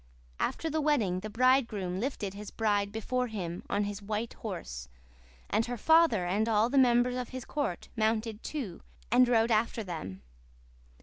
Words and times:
"After 0.39 0.67
the 0.67 0.81
wedding 0.81 1.19
the 1.19 1.29
bridegroom 1.29 1.99
lifted 1.99 2.33
his 2.33 2.49
bride 2.49 2.91
before 2.91 3.27
him 3.27 3.61
on 3.69 3.83
his 3.83 4.01
white 4.01 4.33
horse, 4.33 4.87
and 5.47 5.67
her 5.67 5.77
father 5.77 6.25
and 6.25 6.49
all 6.49 6.69
the 6.69 6.77
members 6.79 7.15
of 7.17 7.29
his 7.29 7.45
court 7.45 7.87
mounted, 7.95 8.41
too, 8.41 8.81
and 9.11 9.27
rode 9.27 9.51
after 9.51 9.83
them. 9.83 10.23